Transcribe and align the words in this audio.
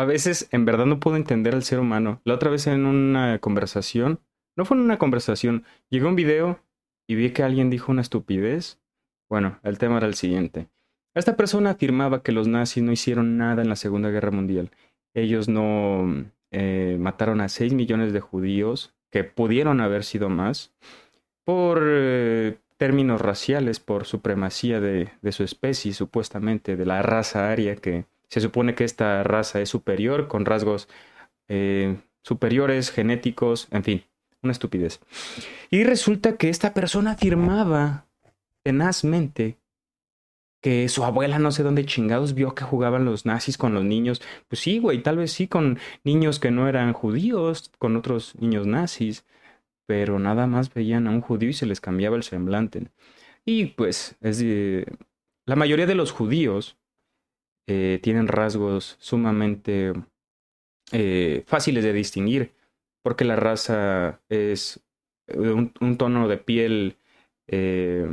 a 0.00 0.04
veces 0.06 0.48
en 0.50 0.64
verdad 0.64 0.86
no 0.86 0.98
puedo 0.98 1.16
entender 1.16 1.54
al 1.54 1.62
ser 1.62 1.78
humano. 1.78 2.22
La 2.24 2.34
otra 2.34 2.50
vez 2.50 2.66
en 2.66 2.86
una 2.86 3.38
conversación, 3.38 4.20
no 4.56 4.64
fue 4.64 4.78
en 4.78 4.82
una 4.82 4.98
conversación, 4.98 5.64
llegó 5.90 6.08
un 6.08 6.16
video 6.16 6.58
y 7.06 7.16
vi 7.16 7.30
que 7.30 7.42
alguien 7.42 7.68
dijo 7.68 7.92
una 7.92 8.00
estupidez. 8.00 8.80
Bueno, 9.28 9.60
el 9.62 9.76
tema 9.78 9.98
era 9.98 10.06
el 10.06 10.14
siguiente. 10.14 10.68
Esta 11.14 11.36
persona 11.36 11.70
afirmaba 11.70 12.22
que 12.22 12.32
los 12.32 12.48
nazis 12.48 12.82
no 12.82 12.92
hicieron 12.92 13.36
nada 13.36 13.60
en 13.60 13.68
la 13.68 13.76
Segunda 13.76 14.08
Guerra 14.08 14.30
Mundial. 14.30 14.70
Ellos 15.12 15.48
no 15.48 16.24
eh, 16.50 16.96
mataron 16.98 17.42
a 17.42 17.50
6 17.50 17.74
millones 17.74 18.14
de 18.14 18.20
judíos, 18.20 18.94
que 19.10 19.24
pudieron 19.24 19.82
haber 19.82 20.04
sido 20.04 20.30
más, 20.30 20.72
por 21.44 21.82
eh, 21.84 22.56
términos 22.78 23.20
raciales, 23.20 23.80
por 23.80 24.06
supremacía 24.06 24.80
de, 24.80 25.10
de, 25.20 25.32
su 25.32 25.42
especie, 25.42 25.92
supuestamente, 25.92 26.76
de 26.76 26.86
la 26.86 27.02
raza 27.02 27.50
aria, 27.50 27.76
que 27.76 28.06
se 28.30 28.40
supone 28.40 28.74
que 28.74 28.84
esta 28.84 29.22
raza 29.24 29.60
es 29.60 29.68
superior, 29.68 30.28
con 30.28 30.44
rasgos 30.44 30.88
eh, 31.48 31.96
superiores, 32.22 32.90
genéticos, 32.90 33.66
en 33.72 33.82
fin, 33.82 34.04
una 34.42 34.52
estupidez. 34.52 35.00
Y 35.68 35.82
resulta 35.82 36.36
que 36.36 36.48
esta 36.48 36.72
persona 36.72 37.12
afirmaba 37.12 38.06
tenazmente 38.62 39.58
que 40.60 40.88
su 40.88 41.04
abuela 41.04 41.38
no 41.38 41.50
sé 41.50 41.62
dónde 41.62 41.86
chingados 41.86 42.34
vio 42.34 42.54
que 42.54 42.64
jugaban 42.64 43.04
los 43.04 43.26
nazis 43.26 43.58
con 43.58 43.74
los 43.74 43.82
niños. 43.82 44.22
Pues 44.46 44.60
sí, 44.60 44.78
güey, 44.78 45.02
tal 45.02 45.16
vez 45.16 45.32
sí 45.32 45.48
con 45.48 45.78
niños 46.04 46.38
que 46.38 46.50
no 46.52 46.68
eran 46.68 46.92
judíos, 46.92 47.72
con 47.78 47.96
otros 47.96 48.34
niños 48.38 48.66
nazis, 48.66 49.24
pero 49.86 50.20
nada 50.20 50.46
más 50.46 50.72
veían 50.72 51.08
a 51.08 51.10
un 51.10 51.20
judío 51.20 51.48
y 51.48 51.54
se 51.54 51.66
les 51.66 51.80
cambiaba 51.80 52.16
el 52.16 52.22
semblante. 52.22 52.88
Y 53.44 53.66
pues 53.66 54.16
es 54.20 54.44
la 55.46 55.56
mayoría 55.56 55.86
de 55.86 55.94
los 55.96 56.12
judíos 56.12 56.76
eh, 57.66 58.00
tienen 58.02 58.28
rasgos 58.28 58.96
sumamente 58.98 59.92
eh, 60.92 61.44
fáciles 61.46 61.84
de 61.84 61.92
distinguir, 61.92 62.52
porque 63.02 63.24
la 63.24 63.36
raza 63.36 64.20
es 64.28 64.84
un, 65.34 65.72
un 65.80 65.96
tono 65.96 66.28
de 66.28 66.36
piel 66.38 66.96
eh, 67.48 68.08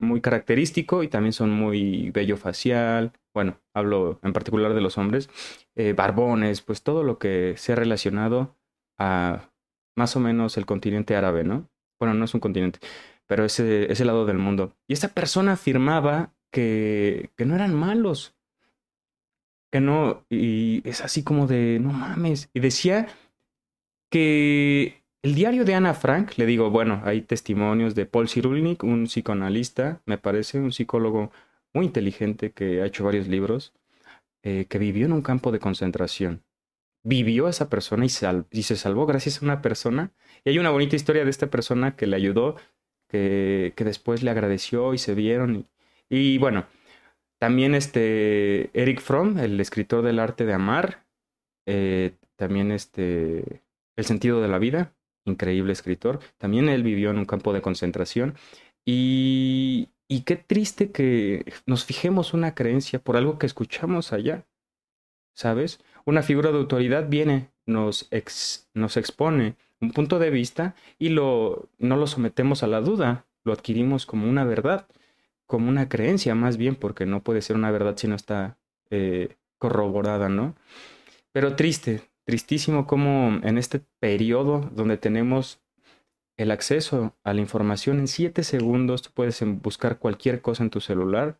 muy 0.00 0.20
característico 0.20 1.02
y 1.02 1.08
también 1.08 1.32
son 1.32 1.50
muy 1.50 2.10
bello 2.10 2.36
facial. 2.36 3.12
Bueno, 3.34 3.58
hablo 3.74 4.20
en 4.22 4.32
particular 4.32 4.74
de 4.74 4.80
los 4.80 4.98
hombres. 4.98 5.28
Eh, 5.76 5.92
barbones, 5.92 6.60
pues 6.62 6.82
todo 6.82 7.02
lo 7.02 7.18
que 7.18 7.54
sea 7.56 7.74
relacionado 7.74 8.56
a 8.98 9.50
más 9.96 10.16
o 10.16 10.20
menos 10.20 10.56
el 10.56 10.66
continente 10.66 11.16
árabe, 11.16 11.44
¿no? 11.44 11.68
Bueno, 11.98 12.14
no 12.14 12.24
es 12.24 12.34
un 12.34 12.40
continente, 12.40 12.80
pero 13.26 13.44
ese, 13.44 13.90
ese 13.90 14.04
lado 14.04 14.26
del 14.26 14.38
mundo. 14.38 14.76
Y 14.88 14.92
esta 14.92 15.08
persona 15.08 15.52
afirmaba 15.52 16.34
que, 16.52 17.30
que 17.36 17.44
no 17.44 17.54
eran 17.54 17.74
malos. 17.74 18.33
Que 19.74 19.80
no, 19.80 20.24
y 20.30 20.88
es 20.88 21.00
así 21.00 21.24
como 21.24 21.48
de, 21.48 21.80
no 21.80 21.92
mames. 21.92 22.48
Y 22.54 22.60
decía 22.60 23.08
que 24.08 25.02
el 25.20 25.34
diario 25.34 25.64
de 25.64 25.74
Ana 25.74 25.94
Frank, 25.94 26.34
le 26.36 26.46
digo, 26.46 26.70
bueno, 26.70 27.02
hay 27.04 27.22
testimonios 27.22 27.96
de 27.96 28.06
Paul 28.06 28.28
Cyrulnik, 28.28 28.84
un 28.84 29.06
psicoanalista, 29.08 30.00
me 30.06 30.16
parece, 30.16 30.60
un 30.60 30.70
psicólogo 30.70 31.32
muy 31.72 31.86
inteligente 31.86 32.52
que 32.52 32.82
ha 32.82 32.86
hecho 32.86 33.02
varios 33.02 33.26
libros, 33.26 33.72
eh, 34.44 34.66
que 34.68 34.78
vivió 34.78 35.06
en 35.06 35.12
un 35.12 35.22
campo 35.22 35.50
de 35.50 35.58
concentración. 35.58 36.44
Vivió 37.02 37.48
esa 37.48 37.68
persona 37.68 38.04
y, 38.04 38.10
se 38.10 38.76
salvó 38.76 39.06
gracias 39.06 39.42
a 39.42 39.44
una 39.44 39.60
persona. 39.60 40.12
Y 40.44 40.50
hay 40.50 40.60
una 40.60 40.70
bonita 40.70 40.94
historia 40.94 41.24
de 41.24 41.30
esta 41.30 41.48
persona 41.50 41.96
que 41.96 42.06
le 42.06 42.14
ayudó, 42.14 42.54
que, 43.08 43.72
que 43.74 43.82
después 43.82 44.22
le 44.22 44.30
agradeció 44.30 44.94
y 44.94 44.98
se 44.98 45.16
vieron. 45.16 45.66
Y, 46.08 46.38
bueno, 46.38 46.64
también 47.44 47.74
este 47.74 48.70
Eric 48.72 49.02
Fromm, 49.02 49.36
el 49.38 49.60
escritor 49.60 50.02
del 50.02 50.18
arte 50.18 50.46
de 50.46 50.54
amar, 50.54 51.04
eh, 51.66 52.12
también 52.36 52.72
este 52.72 53.62
El 53.96 54.06
sentido 54.06 54.40
de 54.40 54.48
la 54.48 54.58
vida, 54.58 54.94
increíble 55.26 55.74
escritor. 55.74 56.20
También 56.38 56.70
él 56.70 56.82
vivió 56.82 57.10
en 57.10 57.18
un 57.18 57.26
campo 57.26 57.52
de 57.52 57.60
concentración 57.60 58.34
y, 58.86 59.90
y 60.08 60.22
qué 60.22 60.36
triste 60.36 60.90
que 60.90 61.44
nos 61.66 61.84
fijemos 61.84 62.32
una 62.32 62.54
creencia 62.54 62.98
por 62.98 63.18
algo 63.18 63.38
que 63.38 63.44
escuchamos 63.44 64.14
allá. 64.14 64.46
¿Sabes? 65.36 65.80
Una 66.06 66.22
figura 66.22 66.50
de 66.50 66.56
autoridad 66.56 67.10
viene, 67.10 67.50
nos, 67.66 68.08
nos 68.72 68.96
expone 68.96 69.56
un 69.82 69.90
punto 69.90 70.18
de 70.18 70.30
vista 70.30 70.76
y 70.98 71.10
lo, 71.10 71.68
no 71.76 71.98
lo 71.98 72.06
sometemos 72.06 72.62
a 72.62 72.68
la 72.68 72.80
duda, 72.80 73.26
lo 73.44 73.52
adquirimos 73.52 74.06
como 74.06 74.30
una 74.30 74.44
verdad, 74.44 74.88
como 75.46 75.68
una 75.68 75.88
creencia 75.88 76.34
más 76.34 76.56
bien, 76.56 76.76
porque 76.76 77.06
no 77.06 77.22
puede 77.22 77.42
ser 77.42 77.56
una 77.56 77.70
verdad 77.70 77.96
si 77.96 78.08
no 78.08 78.14
está 78.14 78.58
eh, 78.90 79.36
corroborada, 79.58 80.28
¿no? 80.28 80.54
Pero 81.32 81.56
triste, 81.56 82.02
tristísimo 82.24 82.86
como 82.86 83.40
en 83.42 83.58
este 83.58 83.80
periodo 84.00 84.70
donde 84.74 84.96
tenemos 84.96 85.60
el 86.36 86.50
acceso 86.50 87.14
a 87.22 87.32
la 87.32 87.40
información 87.40 87.98
en 87.98 88.08
7 88.08 88.42
segundos, 88.42 89.02
tú 89.02 89.10
puedes 89.14 89.40
buscar 89.62 89.98
cualquier 89.98 90.40
cosa 90.40 90.64
en 90.64 90.70
tu 90.70 90.80
celular. 90.80 91.38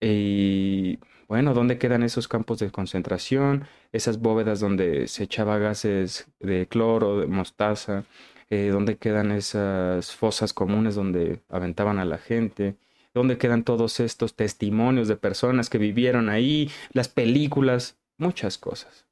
Y 0.00 0.98
bueno, 1.28 1.54
¿dónde 1.54 1.78
quedan 1.78 2.02
esos 2.02 2.26
campos 2.26 2.58
de 2.58 2.70
concentración? 2.70 3.66
Esas 3.92 4.20
bóvedas 4.20 4.60
donde 4.60 5.06
se 5.08 5.24
echaba 5.24 5.58
gases 5.58 6.26
de 6.40 6.66
cloro, 6.66 7.20
de 7.20 7.26
mostaza. 7.26 8.04
Eh, 8.50 8.68
¿Dónde 8.72 8.96
quedan 8.96 9.30
esas 9.30 10.14
fosas 10.14 10.52
comunes 10.52 10.94
donde 10.94 11.40
aventaban 11.48 11.98
a 11.98 12.04
la 12.04 12.18
gente? 12.18 12.76
¿Dónde 13.14 13.38
quedan 13.38 13.64
todos 13.64 14.00
estos 14.00 14.34
testimonios 14.36 15.08
de 15.08 15.16
personas 15.16 15.68
que 15.68 15.78
vivieron 15.78 16.28
ahí? 16.28 16.70
Las 16.92 17.08
películas, 17.08 17.98
muchas 18.18 18.58
cosas 18.58 19.06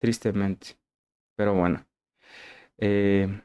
tristemente. 0.00 0.78
Pero 1.36 1.54
bueno. 1.54 1.86
Eh, 2.78 3.42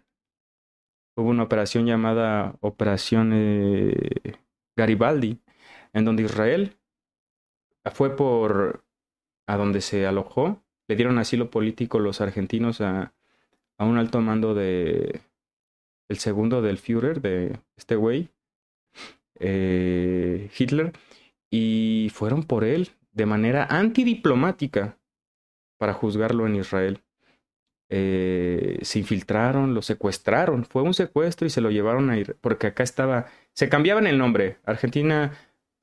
hubo 1.16 1.30
una 1.30 1.44
operación 1.44 1.86
llamada 1.86 2.56
Operación 2.62 3.32
eh, 3.34 4.38
Garibaldi, 4.76 5.40
en 5.94 6.06
donde 6.06 6.24
Israel 6.24 6.78
fue 7.94 8.16
por 8.16 8.86
a 9.48 9.58
donde 9.58 9.82
se 9.82 10.06
alojó, 10.06 10.64
le 10.88 10.96
dieron 10.96 11.18
asilo 11.18 11.50
político 11.50 12.00
los 12.00 12.22
argentinos 12.22 12.80
a, 12.80 13.14
a 13.78 13.86
un 13.86 13.98
alto 13.98 14.22
mando 14.22 14.54
de 14.54 15.22
el 16.10 16.18
segundo 16.20 16.62
del 16.62 16.78
Führer, 16.78 17.22
de 17.22 17.60
este 17.76 17.96
güey, 17.96 18.30
eh, 19.42 20.50
Hitler, 20.58 20.94
y 21.50 22.12
fueron 22.14 22.44
por 22.44 22.64
él 22.64 22.90
de 23.12 23.26
manera 23.26 23.66
antidiplomática 23.66 24.98
para 25.78 25.94
juzgarlo 25.94 26.48
en 26.48 26.56
Israel. 26.56 27.02
Eh, 27.90 28.78
se 28.84 29.00
infiltraron, 29.00 29.74
lo 29.74 29.82
secuestraron, 29.82 30.64
fue 30.64 30.82
un 30.82 30.94
secuestro 30.94 31.46
y 31.46 31.50
se 31.50 31.60
lo 31.60 31.72
llevaron 31.72 32.10
a 32.10 32.18
ir, 32.18 32.38
porque 32.40 32.68
acá 32.68 32.84
estaba, 32.84 33.26
se 33.54 33.68
cambiaban 33.68 34.08
el 34.08 34.18
nombre. 34.18 34.60
Argentina 34.64 35.34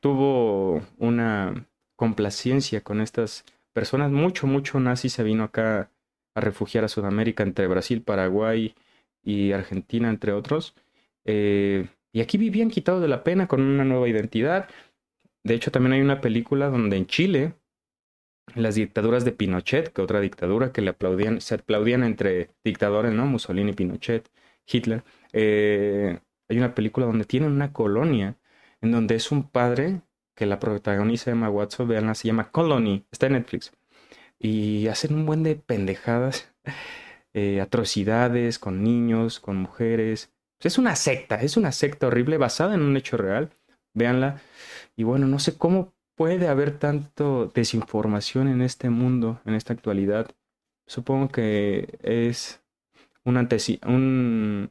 tuvo 0.00 0.80
una 0.96 1.66
complacencia 1.96 2.82
con 2.82 3.00
estas 3.00 3.44
personas, 3.74 4.10
mucho, 4.10 4.46
mucho 4.46 4.80
nazi 4.80 5.08
se 5.10 5.22
vino 5.22 5.44
acá 5.44 5.90
a 6.34 6.40
refugiar 6.40 6.84
a 6.84 6.88
Sudamérica 6.88 7.42
entre 7.42 7.66
Brasil, 7.66 8.02
Paraguay 8.02 8.74
y 9.22 9.52
Argentina, 9.52 10.08
entre 10.08 10.32
otros. 10.32 10.74
Eh, 11.24 11.88
y 12.18 12.20
aquí 12.20 12.36
vivían 12.36 12.68
quitados 12.68 13.00
de 13.00 13.06
la 13.06 13.22
pena 13.22 13.46
con 13.46 13.60
una 13.62 13.84
nueva 13.84 14.08
identidad. 14.08 14.68
De 15.44 15.54
hecho, 15.54 15.70
también 15.70 15.92
hay 15.92 16.00
una 16.00 16.20
película 16.20 16.68
donde 16.68 16.96
en 16.96 17.06
Chile 17.06 17.52
las 18.56 18.74
dictaduras 18.74 19.24
de 19.24 19.30
Pinochet, 19.30 19.92
que 19.92 20.02
otra 20.02 20.18
dictadura 20.18 20.72
que 20.72 20.82
le 20.82 20.90
aplaudían, 20.90 21.40
se 21.40 21.54
aplaudían 21.54 22.02
entre 22.02 22.50
dictadores, 22.64 23.12
¿no? 23.12 23.24
Mussolini, 23.26 23.72
Pinochet, 23.72 24.28
Hitler. 24.66 25.04
Eh, 25.32 26.18
hay 26.48 26.58
una 26.58 26.74
película 26.74 27.06
donde 27.06 27.24
tienen 27.24 27.52
una 27.52 27.72
colonia 27.72 28.36
en 28.80 28.90
donde 28.90 29.14
es 29.14 29.30
un 29.30 29.48
padre 29.48 30.00
que 30.34 30.46
la 30.46 30.58
protagoniza 30.58 31.30
Emma 31.30 31.48
Watson, 31.48 31.86
veanla, 31.86 32.16
se 32.16 32.26
llama 32.26 32.50
Colony, 32.50 33.06
está 33.12 33.26
en 33.26 33.34
Netflix. 33.34 33.70
Y 34.40 34.88
hacen 34.88 35.14
un 35.14 35.24
buen 35.24 35.44
de 35.44 35.54
pendejadas, 35.54 36.52
eh, 37.32 37.60
atrocidades 37.60 38.58
con 38.58 38.82
niños, 38.82 39.38
con 39.38 39.56
mujeres. 39.56 40.32
Es 40.66 40.78
una 40.78 40.96
secta, 40.96 41.36
es 41.36 41.56
una 41.56 41.70
secta 41.70 42.08
horrible 42.08 42.38
basada 42.38 42.74
en 42.74 42.82
un 42.82 42.96
hecho 42.96 43.16
real. 43.16 43.50
Véanla. 43.94 44.40
Y 44.96 45.04
bueno, 45.04 45.26
no 45.26 45.38
sé 45.38 45.56
cómo 45.56 45.92
puede 46.18 46.48
haber 46.48 46.78
tanto 46.78 47.46
desinformación 47.54 48.48
en 48.48 48.60
este 48.60 48.90
mundo, 48.90 49.40
en 49.46 49.54
esta 49.54 49.72
actualidad? 49.72 50.28
Supongo 50.86 51.28
que 51.28 51.98
es 52.02 52.60
un, 53.24 53.36
un, 53.86 54.68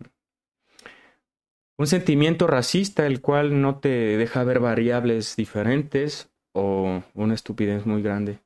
un 1.78 1.88
sentimiento 1.88 2.48
racista 2.48 3.08
el 3.08 3.22
cual 3.22 3.62
no 3.62 3.80
te 3.80 4.18
deja 4.18 4.44
ver 4.44 4.60
variables 4.60 5.36
diferentes 5.38 6.30
o 6.54 7.04
una 7.14 7.34
estupidez 7.34 7.86
muy 7.86 8.02
grande. 8.02 8.40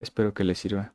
Espero 0.00 0.32
que 0.32 0.44
les 0.44 0.58
sirva. 0.58 0.92